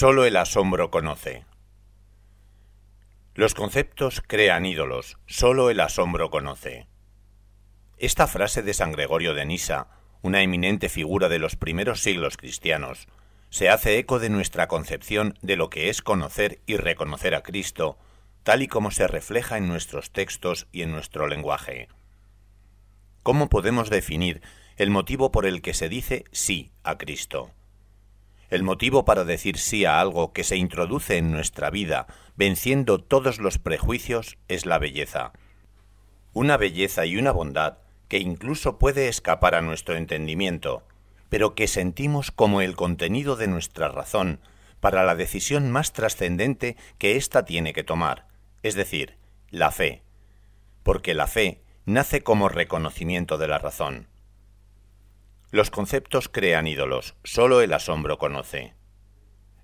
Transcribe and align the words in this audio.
Solo 0.00 0.24
el 0.24 0.38
asombro 0.38 0.90
conoce. 0.90 1.44
Los 3.34 3.52
conceptos 3.52 4.22
crean 4.26 4.64
ídolos, 4.64 5.18
solo 5.26 5.68
el 5.68 5.78
asombro 5.78 6.30
conoce. 6.30 6.86
Esta 7.98 8.26
frase 8.26 8.62
de 8.62 8.72
San 8.72 8.92
Gregorio 8.92 9.34
de 9.34 9.44
Nisa, 9.44 9.88
una 10.22 10.40
eminente 10.40 10.88
figura 10.88 11.28
de 11.28 11.38
los 11.38 11.54
primeros 11.54 12.00
siglos 12.00 12.38
cristianos, 12.38 13.08
se 13.50 13.68
hace 13.68 13.98
eco 13.98 14.18
de 14.18 14.30
nuestra 14.30 14.68
concepción 14.68 15.36
de 15.42 15.56
lo 15.56 15.68
que 15.68 15.90
es 15.90 16.00
conocer 16.00 16.62
y 16.64 16.78
reconocer 16.78 17.34
a 17.34 17.42
Cristo, 17.42 17.98
tal 18.42 18.62
y 18.62 18.68
como 18.68 18.90
se 18.92 19.06
refleja 19.06 19.58
en 19.58 19.68
nuestros 19.68 20.12
textos 20.12 20.66
y 20.72 20.80
en 20.80 20.92
nuestro 20.92 21.28
lenguaje. 21.28 21.88
¿Cómo 23.22 23.50
podemos 23.50 23.90
definir 23.90 24.40
el 24.76 24.88
motivo 24.88 25.30
por 25.30 25.44
el 25.44 25.60
que 25.60 25.74
se 25.74 25.90
dice 25.90 26.24
sí 26.32 26.72
a 26.84 26.96
Cristo? 26.96 27.52
El 28.50 28.64
motivo 28.64 29.04
para 29.04 29.24
decir 29.24 29.58
sí 29.58 29.84
a 29.84 30.00
algo 30.00 30.32
que 30.32 30.42
se 30.42 30.56
introduce 30.56 31.16
en 31.16 31.30
nuestra 31.30 31.70
vida, 31.70 32.08
venciendo 32.34 32.98
todos 32.98 33.38
los 33.38 33.58
prejuicios, 33.58 34.38
es 34.48 34.66
la 34.66 34.80
belleza. 34.80 35.32
Una 36.32 36.56
belleza 36.56 37.06
y 37.06 37.16
una 37.16 37.30
bondad 37.30 37.78
que 38.08 38.18
incluso 38.18 38.76
puede 38.76 39.06
escapar 39.06 39.54
a 39.54 39.62
nuestro 39.62 39.96
entendimiento, 39.96 40.82
pero 41.28 41.54
que 41.54 41.68
sentimos 41.68 42.32
como 42.32 42.60
el 42.60 42.74
contenido 42.74 43.36
de 43.36 43.46
nuestra 43.46 43.88
razón 43.88 44.40
para 44.80 45.04
la 45.04 45.14
decisión 45.14 45.70
más 45.70 45.92
trascendente 45.92 46.76
que 46.98 47.16
ésta 47.16 47.44
tiene 47.44 47.72
que 47.72 47.84
tomar, 47.84 48.26
es 48.64 48.74
decir, 48.74 49.16
la 49.50 49.70
fe, 49.70 50.02
porque 50.82 51.14
la 51.14 51.28
fe 51.28 51.62
nace 51.84 52.22
como 52.22 52.48
reconocimiento 52.48 53.38
de 53.38 53.46
la 53.46 53.58
razón. 53.58 54.09
Los 55.50 55.70
conceptos 55.70 56.28
crean 56.28 56.66
ídolos, 56.66 57.16
sólo 57.24 57.60
el 57.60 57.72
asombro 57.72 58.18
conoce. 58.18 58.74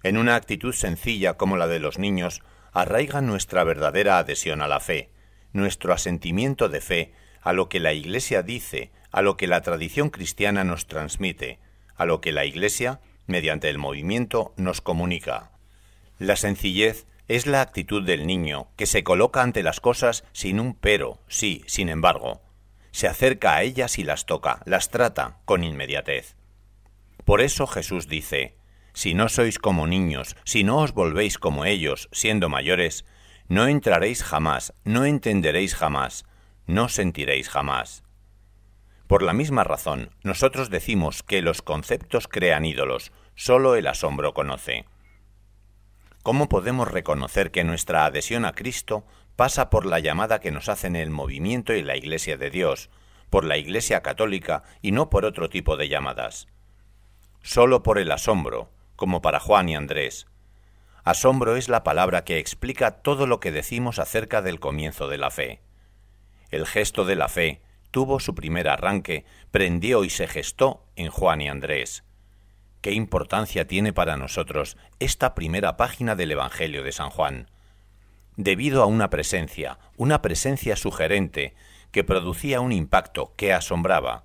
En 0.03 0.17
una 0.17 0.35
actitud 0.35 0.75
sencilla 0.75 1.35
como 1.35 1.57
la 1.57 1.69
de 1.69 1.79
los 1.79 1.99
niños, 1.99 2.43
arraiga 2.73 3.21
nuestra 3.21 3.63
verdadera 3.65 4.19
adhesión 4.19 4.63
a 4.63 4.69
la 4.69 4.81
fe, 4.81 5.11
nuestro 5.53 5.93
asentimiento 5.93 6.69
de 6.69 6.81
fe 6.81 7.13
a 7.41 7.53
lo 7.53 7.69
que 7.69 7.79
la 7.79 7.93
Iglesia 7.93 8.43
dice, 8.43 8.91
a 9.13 9.23
lo 9.23 9.37
que 9.37 9.47
la 9.47 9.63
tradición 9.63 10.11
cristiana 10.11 10.65
nos 10.65 10.89
transmite, 10.89 11.61
a 11.95 12.05
lo 12.05 12.21
que 12.21 12.33
la 12.33 12.45
Iglesia, 12.45 13.01
mediante 13.27 13.69
el 13.69 13.79
movimiento, 13.79 14.53
nos 14.57 14.81
comunica. 14.81 15.53
La 16.19 16.37
sencillez 16.37 17.07
es 17.29 17.47
la 17.47 17.61
actitud 17.61 18.05
del 18.05 18.27
niño, 18.27 18.69
que 18.77 18.87
se 18.87 19.05
coloca 19.05 19.43
ante 19.43 19.63
las 19.63 19.81
cosas 19.81 20.25
sin 20.33 20.59
un 20.59 20.75
pero, 20.75 21.21
sí, 21.29 21.63
sin 21.67 21.89
embargo, 21.89 22.43
se 22.97 23.09
acerca 23.09 23.57
a 23.57 23.63
ellas 23.63 23.99
y 23.99 24.05
las 24.05 24.25
toca, 24.25 24.63
las 24.65 24.89
trata 24.89 25.37
con 25.45 25.65
inmediatez. 25.65 26.35
Por 27.27 27.43
eso 27.43 27.67
Jesús 27.67 28.09
dice, 28.09 28.57
Si 28.95 29.13
no 29.13 29.29
sois 29.29 29.59
como 29.59 29.87
niños, 29.87 30.35
si 30.45 30.65
no 30.65 30.79
os 30.79 30.95
volvéis 30.95 31.37
como 31.37 31.67
ellos, 31.67 32.09
siendo 32.11 32.49
mayores, 32.49 33.05
no 33.49 33.69
entraréis 33.69 34.25
jamás, 34.25 34.73
no 34.85 35.05
entenderéis 35.05 35.75
jamás, 35.75 36.25
no 36.67 36.89
sentiréis 36.89 37.51
jamás. 37.51 38.03
Por 39.07 39.23
la 39.23 39.35
misma 39.35 39.63
razón, 39.63 40.09
nosotros 40.23 40.71
decimos 40.71 41.23
que 41.23 41.43
los 41.43 41.61
conceptos 41.61 42.29
crean 42.29 42.65
ídolos, 42.65 43.13
sólo 43.35 43.77
el 43.77 43.89
asombro 43.89 44.33
conoce. 44.33 44.87
¿Cómo 46.23 46.49
podemos 46.49 46.91
reconocer 46.91 47.51
que 47.51 47.63
nuestra 47.63 48.07
adhesión 48.07 48.47
a 48.47 48.53
Cristo 48.53 49.05
pasa 49.37 49.71
por 49.71 49.87
la 49.87 50.01
llamada 50.01 50.41
que 50.41 50.51
nos 50.51 50.69
hacen 50.69 50.97
el 50.97 51.11
movimiento 51.11 51.75
y 51.75 51.83
la 51.83 51.97
Iglesia 51.97 52.37
de 52.37 52.51
Dios, 52.51 52.91
por 53.31 53.45
la 53.45 53.59
Iglesia 53.59 54.03
católica 54.03 54.63
y 54.83 54.93
no 54.93 55.11
por 55.11 55.25
otro 55.25 55.49
tipo 55.49 55.77
de 55.77 55.89
llamadas. 55.89 56.49
Solo 57.43 57.83
por 57.83 57.99
el 57.99 58.11
asombro, 58.11 58.71
como 58.97 59.21
para 59.23 59.39
Juan 59.39 59.69
y 59.69 59.77
Andrés. 59.77 60.27
Asombro 61.05 61.55
es 61.55 61.69
la 61.69 61.85
palabra 61.85 62.25
que 62.25 62.39
explica 62.39 63.03
todo 63.03 63.27
lo 63.27 63.39
que 63.39 63.53
decimos 63.53 63.99
acerca 63.99 64.43
del 64.43 64.59
comienzo 64.59 65.07
de 65.07 65.19
la 65.19 65.31
fe. 65.31 65.61
El 66.51 66.67
gesto 66.67 67.05
de 67.05 67.15
la 67.15 67.29
fe 67.29 67.61
tuvo 67.91 68.19
su 68.19 68.35
primer 68.35 68.69
arranque, 68.69 69.25
prendió 69.51 70.03
y 70.03 70.11
se 70.11 70.27
gestó 70.27 70.85
en 70.97 71.11
Juan 71.11 71.41
y 71.41 71.49
Andrés. 71.49 72.05
¿Qué 72.81 72.93
importancia 72.93 73.67
tiene 73.67 73.93
para 73.93 74.17
nosotros 74.17 74.77
esta 74.99 75.35
primera 75.35 75.77
página 75.77 76.15
del 76.15 76.33
Evangelio 76.33 76.83
de 76.83 76.93
San 76.93 77.11
Juan? 77.11 77.49
Debido 78.37 78.83
a 78.83 78.87
una 78.87 79.11
presencia, 79.11 79.79
una 79.97 80.23
presencia 80.23 80.77
sugerente, 80.77 81.55
que 81.91 82.05
producía 82.05 82.61
un 82.61 82.73
impacto 82.73 83.33
que 83.37 83.53
asombraba. 83.53 84.25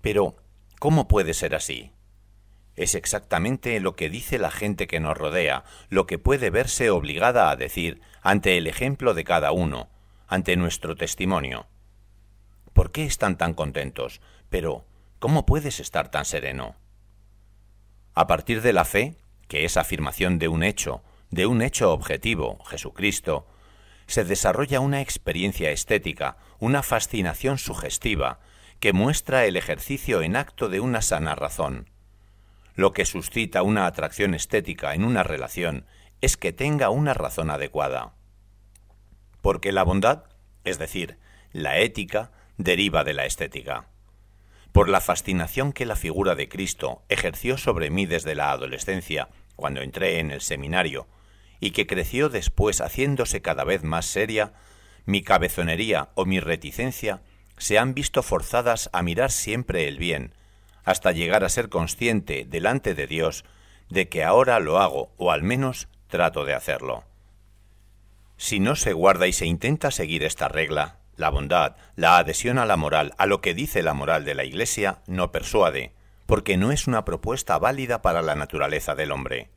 Pero, 0.00 0.36
¿cómo 0.78 1.08
puede 1.08 1.34
ser 1.34 1.54
así? 1.54 1.92
Es 2.76 2.94
exactamente 2.94 3.78
lo 3.80 3.96
que 3.96 4.08
dice 4.08 4.38
la 4.38 4.50
gente 4.50 4.86
que 4.86 5.00
nos 5.00 5.16
rodea, 5.16 5.64
lo 5.88 6.06
que 6.06 6.18
puede 6.18 6.50
verse 6.50 6.90
obligada 6.90 7.50
a 7.50 7.56
decir 7.56 8.00
ante 8.22 8.56
el 8.56 8.66
ejemplo 8.66 9.14
de 9.14 9.24
cada 9.24 9.52
uno, 9.52 9.88
ante 10.28 10.56
nuestro 10.56 10.96
testimonio. 10.96 11.66
¿Por 12.72 12.92
qué 12.92 13.04
están 13.04 13.36
tan 13.36 13.52
contentos? 13.54 14.20
Pero, 14.48 14.86
¿cómo 15.18 15.44
puedes 15.44 15.80
estar 15.80 16.10
tan 16.10 16.24
sereno? 16.24 16.76
A 18.14 18.26
partir 18.26 18.62
de 18.62 18.72
la 18.72 18.84
fe, 18.84 19.16
que 19.48 19.64
es 19.64 19.76
afirmación 19.76 20.38
de 20.38 20.48
un 20.48 20.62
hecho, 20.62 21.02
de 21.32 21.46
un 21.46 21.62
hecho 21.62 21.92
objetivo, 21.92 22.62
Jesucristo, 22.66 23.46
se 24.06 24.22
desarrolla 24.22 24.80
una 24.80 25.00
experiencia 25.00 25.70
estética, 25.70 26.36
una 26.58 26.82
fascinación 26.82 27.56
sugestiva, 27.56 28.38
que 28.80 28.92
muestra 28.92 29.46
el 29.46 29.56
ejercicio 29.56 30.20
en 30.20 30.36
acto 30.36 30.68
de 30.68 30.80
una 30.80 31.00
sana 31.00 31.34
razón. 31.34 31.88
Lo 32.74 32.92
que 32.92 33.06
suscita 33.06 33.62
una 33.62 33.86
atracción 33.86 34.34
estética 34.34 34.94
en 34.94 35.04
una 35.04 35.22
relación 35.22 35.86
es 36.20 36.36
que 36.36 36.52
tenga 36.52 36.90
una 36.90 37.14
razón 37.14 37.48
adecuada. 37.48 38.12
Porque 39.40 39.72
la 39.72 39.84
bondad, 39.84 40.24
es 40.64 40.78
decir, 40.78 41.18
la 41.52 41.78
ética, 41.78 42.30
deriva 42.58 43.04
de 43.04 43.14
la 43.14 43.24
estética. 43.24 43.86
Por 44.72 44.90
la 44.90 45.00
fascinación 45.00 45.72
que 45.72 45.86
la 45.86 45.96
figura 45.96 46.34
de 46.34 46.50
Cristo 46.50 47.02
ejerció 47.08 47.56
sobre 47.56 47.88
mí 47.88 48.04
desde 48.04 48.34
la 48.34 48.52
adolescencia, 48.52 49.30
cuando 49.56 49.80
entré 49.80 50.18
en 50.18 50.30
el 50.30 50.42
seminario, 50.42 51.06
y 51.62 51.70
que 51.70 51.86
creció 51.86 52.28
después 52.28 52.80
haciéndose 52.80 53.40
cada 53.40 53.62
vez 53.62 53.84
más 53.84 54.04
seria, 54.04 54.52
mi 55.06 55.22
cabezonería 55.22 56.08
o 56.16 56.24
mi 56.24 56.40
reticencia 56.40 57.22
se 57.56 57.78
han 57.78 57.94
visto 57.94 58.24
forzadas 58.24 58.90
a 58.92 59.00
mirar 59.02 59.30
siempre 59.30 59.86
el 59.86 59.96
bien, 59.96 60.34
hasta 60.82 61.12
llegar 61.12 61.44
a 61.44 61.48
ser 61.48 61.68
consciente 61.68 62.44
delante 62.44 62.96
de 62.96 63.06
Dios 63.06 63.44
de 63.88 64.08
que 64.08 64.24
ahora 64.24 64.58
lo 64.58 64.80
hago, 64.80 65.12
o 65.18 65.30
al 65.30 65.44
menos 65.44 65.86
trato 66.08 66.44
de 66.44 66.54
hacerlo. 66.54 67.04
Si 68.36 68.58
no 68.58 68.74
se 68.74 68.92
guarda 68.92 69.28
y 69.28 69.32
se 69.32 69.46
intenta 69.46 69.92
seguir 69.92 70.24
esta 70.24 70.48
regla, 70.48 70.96
la 71.14 71.30
bondad, 71.30 71.76
la 71.94 72.18
adhesión 72.18 72.58
a 72.58 72.66
la 72.66 72.76
moral, 72.76 73.14
a 73.18 73.26
lo 73.26 73.40
que 73.40 73.54
dice 73.54 73.84
la 73.84 73.94
moral 73.94 74.24
de 74.24 74.34
la 74.34 74.42
Iglesia, 74.42 74.98
no 75.06 75.30
persuade, 75.30 75.92
porque 76.26 76.56
no 76.56 76.72
es 76.72 76.88
una 76.88 77.04
propuesta 77.04 77.56
válida 77.56 78.02
para 78.02 78.20
la 78.20 78.34
naturaleza 78.34 78.96
del 78.96 79.12
hombre. 79.12 79.50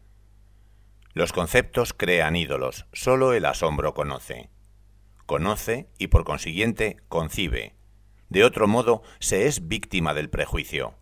Los 1.15 1.31
conceptos 1.31 1.93
crean 1.93 2.35
ídolos, 2.35 2.87
solo 2.91 3.31
el 3.31 3.45
asombro 3.45 3.93
conoce. 3.93 4.49
Conoce 5.25 5.87
y 5.97 6.07
por 6.07 6.25
consiguiente 6.25 6.97
concibe. 7.07 7.73
De 8.27 8.43
otro 8.43 8.67
modo, 8.67 9.01
se 9.19 9.47
es 9.47 9.69
víctima 9.69 10.13
del 10.13 10.29
prejuicio. 10.29 10.93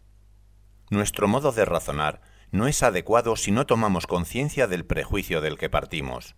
Nuestro 0.91 1.27
modo 1.27 1.51
de 1.51 1.65
razonar 1.65 2.21
no 2.51 2.67
es 2.67 2.83
adecuado 2.83 3.35
si 3.35 3.49
no 3.49 3.65
tomamos 3.65 4.05
conciencia 4.05 4.67
del 4.67 4.85
prejuicio 4.85 5.41
del 5.41 5.57
que 5.57 5.71
partimos. 5.71 6.35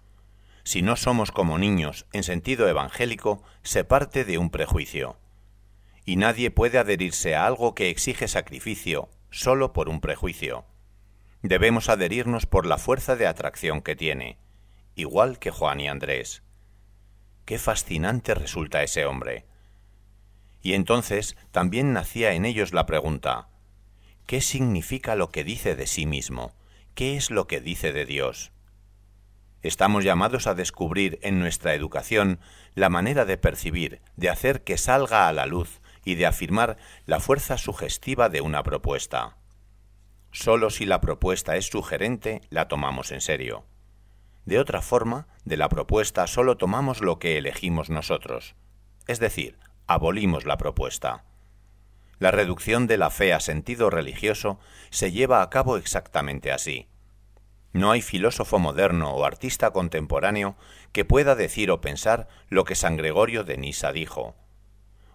Si 0.64 0.82
no 0.82 0.96
somos 0.96 1.34
como 1.34 1.58
niños 1.58 2.06
en 2.14 2.24
sentido 2.24 2.70
evangélico, 2.70 3.44
se 3.62 3.84
parte 3.84 4.24
de 4.24 4.38
un 4.38 4.52
prejuicio. 4.52 5.18
Y 6.06 6.16
nadie 6.16 6.50
puede 6.50 6.78
adherirse 6.78 7.36
a 7.36 7.46
algo 7.46 7.76
que 7.76 7.90
exige 7.90 8.30
sacrificio 8.30 9.10
solo 9.32 9.74
por 9.74 9.90
un 9.90 10.00
prejuicio 10.00 10.64
debemos 11.48 11.90
adherirnos 11.90 12.48
por 12.48 12.66
la 12.66 12.78
fuerza 12.78 13.16
de 13.16 13.28
atracción 13.28 13.82
que 13.82 13.96
tiene, 13.96 14.40
igual 14.96 15.38
que 15.38 15.52
Juan 15.52 15.80
y 15.80 15.88
Andrés. 15.88 16.42
Qué 17.46 17.60
fascinante 17.60 18.34
resulta 18.34 18.82
ese 18.82 19.06
hombre. 19.06 19.46
Y 20.64 20.74
entonces 20.74 21.38
también 21.52 21.94
nacía 21.94 22.34
en 22.34 22.46
ellos 22.46 22.74
la 22.74 22.88
pregunta, 22.88 23.50
¿qué 24.26 24.42
significa 24.42 25.16
lo 25.16 25.30
que 25.30 25.44
dice 25.44 25.76
de 25.76 25.86
sí 25.86 26.08
mismo? 26.08 26.56
¿Qué 26.96 27.16
es 27.16 27.30
lo 27.30 27.46
que 27.46 27.62
dice 27.62 27.94
de 27.94 28.06
Dios? 28.06 28.52
Estamos 29.62 30.04
llamados 30.04 30.48
a 30.48 30.56
descubrir 30.56 31.20
en 31.22 31.40
nuestra 31.40 31.76
educación 31.76 32.40
la 32.74 32.90
manera 32.90 33.26
de 33.26 33.38
percibir, 33.38 34.02
de 34.16 34.30
hacer 34.30 34.64
que 34.64 34.78
salga 34.78 35.28
a 35.28 35.34
la 35.34 35.46
luz 35.46 35.82
y 36.04 36.16
de 36.16 36.26
afirmar 36.26 36.78
la 37.06 37.20
fuerza 37.20 37.58
sugestiva 37.58 38.30
de 38.30 38.42
una 38.42 38.64
propuesta. 38.64 39.38
Solo 40.36 40.70
si 40.70 40.86
la 40.86 41.00
propuesta 41.00 41.56
es 41.56 41.68
sugerente 41.68 42.42
la 42.50 42.68
tomamos 42.68 43.14
en 43.14 43.22
serio. 43.22 43.64
De 44.44 44.60
otra 44.60 44.82
forma, 44.82 45.30
de 45.46 45.56
la 45.56 45.70
propuesta 45.70 46.28
solo 46.28 46.58
tomamos 46.58 47.00
lo 47.00 47.20
que 47.20 47.38
elegimos 47.38 47.90
nosotros, 47.90 48.54
es 49.08 49.22
decir, 49.22 49.58
abolimos 49.88 50.44
la 50.44 50.58
propuesta. 50.58 51.24
La 52.20 52.32
reducción 52.32 52.86
de 52.86 52.98
la 52.98 53.12
fe 53.12 53.32
a 53.32 53.40
sentido 53.40 53.90
religioso 53.90 54.60
se 54.90 55.14
lleva 55.14 55.42
a 55.42 55.50
cabo 55.50 55.78
exactamente 55.78 56.52
así. 56.52 56.90
No 57.72 57.92
hay 57.92 58.02
filósofo 58.02 58.60
moderno 58.60 59.12
o 59.12 59.24
artista 59.24 59.72
contemporáneo 59.72 60.58
que 60.92 61.06
pueda 61.06 61.36
decir 61.36 61.72
o 61.72 61.80
pensar 61.80 62.28
lo 62.50 62.66
que 62.66 62.76
San 62.76 62.98
Gregorio 62.98 63.46
de 63.46 63.56
Nisa 63.56 63.94
dijo. 63.94 64.36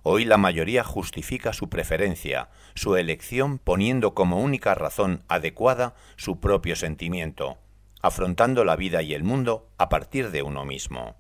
Hoy 0.03 0.25
la 0.25 0.39
mayoría 0.39 0.83
justifica 0.83 1.53
su 1.53 1.69
preferencia, 1.69 2.49
su 2.75 2.97
elección 2.97 3.59
poniendo 3.59 4.15
como 4.15 4.41
única 4.41 4.75
razón 4.75 5.23
adecuada 5.29 5.95
su 6.17 6.41
propio 6.41 6.75
sentimiento, 6.75 7.59
afrontando 8.01 8.65
la 8.65 8.77
vida 8.77 9.03
y 9.03 9.13
el 9.13 9.25
mundo 9.25 9.69
a 9.77 9.91
partir 9.91 10.31
de 10.31 10.43
uno 10.43 10.65
mismo. 10.65 11.17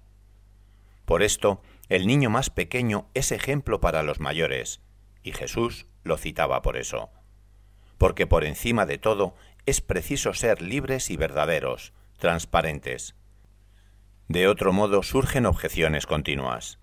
Por 1.04 1.22
esto, 1.22 1.60
el 1.88 2.06
niño 2.06 2.30
más 2.30 2.48
pequeño 2.48 3.08
es 3.14 3.32
ejemplo 3.32 3.80
para 3.80 4.02
los 4.02 4.20
mayores, 4.20 4.80
y 5.22 5.32
Jesús 5.32 5.86
lo 6.02 6.16
citaba 6.16 6.62
por 6.62 6.76
eso. 6.76 7.10
Porque 7.98 8.26
por 8.26 8.44
encima 8.44 8.86
de 8.86 8.96
todo 8.96 9.34
es 9.66 9.82
preciso 9.82 10.32
ser 10.32 10.62
libres 10.62 11.10
y 11.10 11.16
verdaderos, 11.16 11.92
transparentes. 12.16 13.14
De 14.28 14.48
otro 14.48 14.72
modo 14.72 15.02
surgen 15.02 15.44
objeciones 15.44 16.06
continuas. 16.06 16.78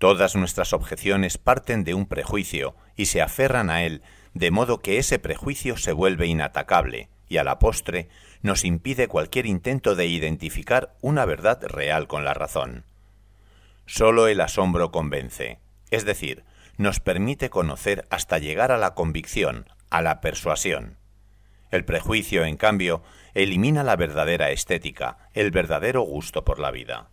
Todas 0.00 0.34
nuestras 0.34 0.72
objeciones 0.72 1.36
parten 1.36 1.84
de 1.84 1.92
un 1.92 2.06
prejuicio 2.06 2.74
y 2.96 3.04
se 3.04 3.20
aferran 3.20 3.68
a 3.68 3.82
él, 3.84 4.00
de 4.32 4.50
modo 4.50 4.78
que 4.78 4.96
ese 4.96 5.18
prejuicio 5.18 5.76
se 5.76 5.92
vuelve 5.92 6.26
inatacable 6.26 7.10
y 7.28 7.36
a 7.36 7.44
la 7.44 7.58
postre 7.58 8.08
nos 8.40 8.64
impide 8.64 9.08
cualquier 9.08 9.44
intento 9.44 9.96
de 9.96 10.06
identificar 10.06 10.96
una 11.02 11.26
verdad 11.26 11.62
real 11.64 12.08
con 12.08 12.24
la 12.24 12.32
razón. 12.32 12.86
Solo 13.84 14.26
el 14.26 14.40
asombro 14.40 14.90
convence, 14.90 15.60
es 15.90 16.06
decir, 16.06 16.44
nos 16.78 16.98
permite 16.98 17.50
conocer 17.50 18.06
hasta 18.08 18.38
llegar 18.38 18.72
a 18.72 18.78
la 18.78 18.94
convicción, 18.94 19.68
a 19.90 20.00
la 20.00 20.22
persuasión. 20.22 20.96
El 21.70 21.84
prejuicio, 21.84 22.46
en 22.46 22.56
cambio, 22.56 23.02
elimina 23.34 23.84
la 23.84 23.96
verdadera 23.96 24.50
estética, 24.50 25.28
el 25.34 25.50
verdadero 25.50 26.00
gusto 26.00 26.42
por 26.42 26.58
la 26.58 26.70
vida. 26.70 27.10